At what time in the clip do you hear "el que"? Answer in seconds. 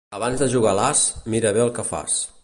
1.67-1.87